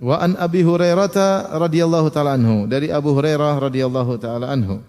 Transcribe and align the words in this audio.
Wa 0.00 0.16
an 0.16 0.32
Abi 0.40 0.64
Hurairah 0.64 1.12
radhiyallahu 1.60 2.08
taala 2.08 2.40
anhu 2.40 2.64
dari 2.64 2.88
Abu 2.88 3.12
Hurairah 3.12 3.60
radhiyallahu 3.60 4.16
taala 4.16 4.48
anhu. 4.48 4.80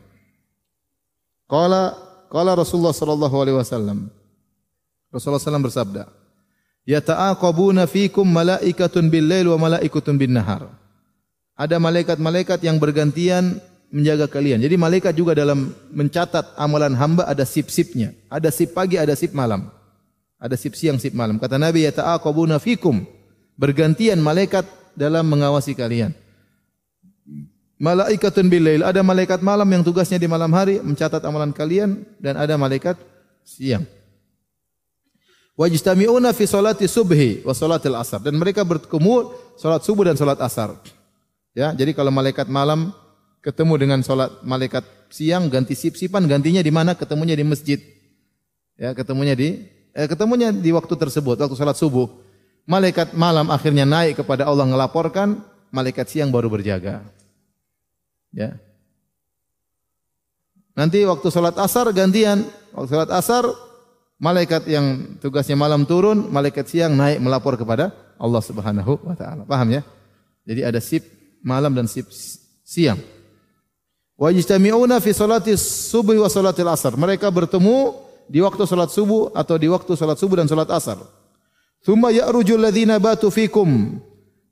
Qala 1.52 2.00
qala 2.32 2.56
Rasulullah 2.56 2.96
sallallahu 2.96 3.36
alaihi 3.36 3.60
wasallam. 3.60 4.08
Rasulullah 5.12 5.44
SAW 5.44 5.68
bersabda, 5.68 6.08
"Yata'aqabuna 6.88 7.84
fikum 7.92 8.24
malaikatun 8.24 9.12
bil-lail 9.12 9.52
wa 9.52 9.68
malaikatun 9.68 10.16
bin-nahar." 10.16 10.72
Ada 11.60 11.76
malaikat-malaikat 11.76 12.64
yang 12.64 12.80
bergantian 12.80 13.60
menjaga 13.92 14.32
kalian. 14.32 14.64
Jadi 14.64 14.80
malaikat 14.80 15.12
juga 15.12 15.36
dalam 15.36 15.76
mencatat 15.92 16.56
amalan 16.56 16.96
hamba 16.96 17.28
ada 17.28 17.44
sip-sipnya. 17.44 18.16
Ada 18.32 18.48
sip 18.48 18.72
pagi, 18.72 18.96
ada 18.96 19.12
sip 19.12 19.36
malam. 19.36 19.68
Ada 20.40 20.56
sip 20.56 20.80
siang, 20.80 20.96
sip 20.96 21.12
malam. 21.12 21.36
Kata 21.36 21.60
Nabi, 21.60 21.84
"Yata'aqabuna 21.84 22.64
fikum." 22.64 23.04
Bergantian 23.60 24.24
malaikat 24.24 24.64
dalam 24.96 25.28
mengawasi 25.28 25.76
kalian. 25.76 26.12
Malaikatun 27.82 28.46
bilail, 28.46 28.86
ada 28.86 29.02
malaikat 29.02 29.42
malam 29.42 29.66
yang 29.66 29.82
tugasnya 29.82 30.22
di 30.22 30.30
malam 30.30 30.54
hari 30.54 30.78
mencatat 30.86 31.18
amalan 31.26 31.50
kalian 31.50 32.06
dan 32.22 32.38
ada 32.38 32.54
malaikat 32.54 32.94
siang. 33.42 33.90
Wajtami'una 35.58 36.30
fi 36.32 36.46
salati 36.46 36.86
subhi 36.86 37.42
wa 37.42 37.58
salatil 37.58 37.98
asar 37.98 38.22
dan 38.24 38.38
mereka 38.38 38.62
bertemu 38.62 39.34
salat 39.60 39.82
subuh 39.82 40.08
dan 40.08 40.16
salat 40.16 40.40
asar. 40.40 40.78
Ya, 41.52 41.76
jadi 41.76 41.92
kalau 41.92 42.14
malaikat 42.14 42.48
malam 42.48 42.96
ketemu 43.44 43.74
dengan 43.82 44.00
salat 44.06 44.32
malaikat 44.46 44.86
siang 45.12 45.52
ganti 45.52 45.76
sip-sipan 45.76 46.24
gantinya 46.26 46.64
di 46.64 46.72
mana? 46.72 46.96
Ketemunya 46.96 47.36
di 47.36 47.44
masjid. 47.44 47.78
Ya, 48.80 48.96
ketemunya 48.96 49.36
di 49.36 49.68
eh, 49.92 50.08
ketemunya 50.08 50.50
di 50.56 50.72
waktu 50.72 50.96
tersebut, 50.96 51.38
waktu 51.38 51.58
salat 51.60 51.78
subuh. 51.78 52.08
Malaikat 52.72 53.12
malam 53.12 53.52
akhirnya 53.52 53.84
naik 53.84 54.24
kepada 54.24 54.48
Allah 54.48 54.64
melaporkan, 54.64 55.44
malaikat 55.76 56.08
siang 56.08 56.32
baru 56.32 56.48
berjaga. 56.48 57.04
Ya. 58.32 58.56
Nanti 60.72 61.04
waktu 61.04 61.28
sholat 61.28 61.60
asar 61.60 61.92
gantian. 61.92 62.48
Waktu 62.72 62.88
sholat 62.96 63.12
asar, 63.12 63.44
malaikat 64.24 64.72
yang 64.72 65.20
tugasnya 65.20 65.60
malam 65.60 65.84
turun, 65.84 66.32
malaikat 66.32 66.72
siang 66.72 66.96
naik 66.96 67.20
melapor 67.20 67.60
kepada 67.60 67.92
Allah 68.16 68.40
Subhanahu 68.40 69.04
wa 69.04 69.20
taala. 69.20 69.44
Paham 69.44 69.68
ya? 69.76 69.84
Jadi 70.48 70.62
ada 70.64 70.80
sip 70.80 71.04
malam 71.44 71.76
dan 71.76 71.92
sip 71.92 72.08
siang. 72.64 73.04
Wa 74.16 74.32
yajtami'una 74.32 75.04
fi 75.04 75.12
salati 75.12 75.60
subuh 75.60 76.16
wa 76.24 76.32
salatil 76.32 76.72
asar. 76.72 76.96
Mereka 76.96 77.28
bertemu 77.28 78.00
di 78.32 78.40
waktu 78.40 78.64
salat 78.64 78.96
subuh 78.96 79.36
atau 79.36 79.60
di 79.60 79.68
waktu 79.68 79.92
salat 80.00 80.16
subuh 80.16 80.40
dan 80.40 80.48
salat 80.48 80.72
asar. 80.72 81.04
Thumma 81.82 82.14
ya'rujul 82.14 82.62
ladzina 82.62 83.02
batu 83.02 83.34
fikum. 83.34 83.98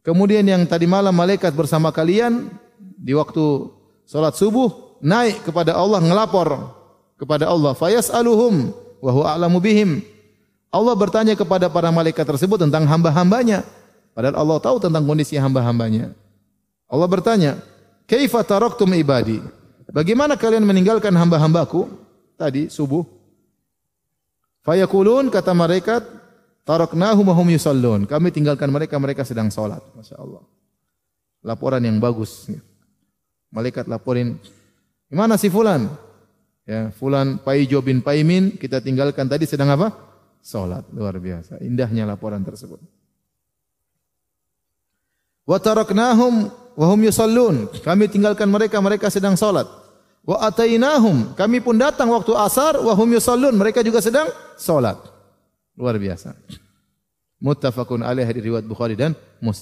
Kemudian 0.02 0.42
yang 0.46 0.66
tadi 0.66 0.90
malam 0.90 1.14
malaikat 1.14 1.54
bersama 1.54 1.94
kalian 1.94 2.50
di 2.98 3.14
waktu 3.14 3.70
salat 4.10 4.34
subuh 4.34 4.98
naik 5.06 5.46
kepada 5.46 5.78
Allah 5.78 6.02
ngelapor 6.02 6.74
kepada 7.20 7.46
Allah 7.46 7.78
fayas'aluhum 7.78 8.74
wa 8.98 9.12
huwa 9.14 9.26
a'lamu 9.38 9.62
bihim. 9.62 10.02
Allah 10.74 10.94
bertanya 10.98 11.34
kepada 11.38 11.70
para 11.70 11.94
malaikat 11.94 12.26
tersebut 12.26 12.62
tentang 12.62 12.86
hamba-hambanya. 12.90 13.66
Padahal 14.14 14.38
Allah 14.38 14.58
tahu 14.62 14.78
tentang 14.82 15.06
kondisi 15.06 15.38
hamba-hambanya. 15.38 16.14
Allah 16.90 17.10
bertanya, 17.10 17.52
"Kaifa 18.10 18.42
taraktum 18.42 18.90
ibadi?" 18.98 19.38
Bagaimana 19.90 20.38
kalian 20.38 20.66
meninggalkan 20.66 21.14
hamba-hambaku 21.14 21.90
tadi 22.38 22.70
subuh? 22.70 23.02
Fayakulun 24.62 25.34
kata 25.34 25.54
malaikat, 25.58 26.06
Taraknahum 26.70 27.26
hum 27.34 27.48
yusallun. 27.50 28.06
Kami 28.06 28.30
tinggalkan 28.30 28.70
mereka, 28.70 29.02
mereka 29.02 29.26
sedang 29.26 29.50
salat. 29.50 29.82
Masya 29.98 30.22
Allah. 30.22 30.46
Laporan 31.42 31.82
yang 31.82 31.98
bagus. 31.98 32.46
Malaikat 33.50 33.90
laporin, 33.90 34.38
gimana 35.10 35.34
si 35.42 35.50
fulan? 35.50 35.90
Ya, 36.70 36.94
fulan 36.94 37.42
Paijo 37.42 37.82
bin 37.82 38.06
Paimin 38.06 38.54
kita 38.54 38.78
tinggalkan 38.86 39.26
tadi 39.26 39.50
sedang 39.50 39.74
apa? 39.74 39.90
Salat. 40.46 40.86
Luar 40.94 41.18
biasa. 41.18 41.58
Indahnya 41.66 42.06
laporan 42.06 42.46
tersebut. 42.46 42.78
Wa 45.50 45.58
taraknahum 45.58 46.54
wa 46.54 46.86
hum 46.86 47.00
yusallun. 47.02 47.66
Kami 47.82 48.14
tinggalkan 48.14 48.46
mereka, 48.46 48.78
mereka 48.78 49.10
sedang 49.10 49.34
salat. 49.34 49.66
Wa 50.22 50.46
atainahum. 50.46 51.34
Kami 51.34 51.66
pun 51.66 51.82
datang 51.82 52.14
waktu 52.14 52.30
asar 52.38 52.78
wa 52.78 52.94
hum 52.94 53.10
yusallun. 53.18 53.58
Mereka 53.58 53.82
juga 53.82 54.06
sedang 54.06 54.30
salat. 54.54 55.18
Luar 55.80 55.96
biasa. 55.96 56.36
Muttafaqun 57.40 58.04
alaih 58.04 58.28
di 58.36 58.52
riwayat 58.52 58.68
Bukhari 58.68 59.00
dan 59.00 59.16
Muslim. 59.40 59.58